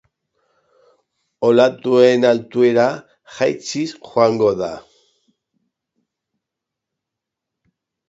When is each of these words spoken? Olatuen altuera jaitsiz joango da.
Olatuen 1.49 2.25
altuera 2.31 2.87
jaitsiz 3.35 3.87
joango 4.09 4.51
da. 4.65 4.73